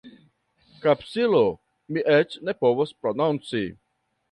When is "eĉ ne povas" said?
2.15-2.97